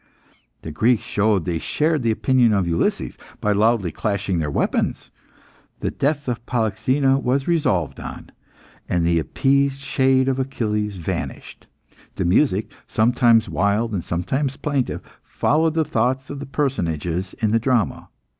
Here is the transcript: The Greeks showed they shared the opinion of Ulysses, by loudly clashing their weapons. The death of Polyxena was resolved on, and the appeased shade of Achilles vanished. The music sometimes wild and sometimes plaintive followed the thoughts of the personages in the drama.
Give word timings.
The 0.63 0.71
Greeks 0.71 1.03
showed 1.03 1.45
they 1.45 1.59
shared 1.59 2.01
the 2.01 2.09
opinion 2.09 2.53
of 2.53 2.67
Ulysses, 2.67 3.19
by 3.39 3.51
loudly 3.51 3.91
clashing 3.91 4.39
their 4.39 4.49
weapons. 4.49 5.11
The 5.81 5.91
death 5.91 6.27
of 6.27 6.43
Polyxena 6.47 7.19
was 7.19 7.47
resolved 7.47 7.99
on, 7.99 8.31
and 8.89 9.05
the 9.05 9.19
appeased 9.19 9.79
shade 9.79 10.27
of 10.27 10.39
Achilles 10.39 10.95
vanished. 10.97 11.67
The 12.15 12.25
music 12.25 12.71
sometimes 12.87 13.47
wild 13.47 13.93
and 13.93 14.03
sometimes 14.03 14.57
plaintive 14.57 15.01
followed 15.21 15.75
the 15.75 15.85
thoughts 15.85 16.31
of 16.31 16.39
the 16.39 16.47
personages 16.47 17.35
in 17.35 17.51
the 17.51 17.59
drama. 17.59 18.09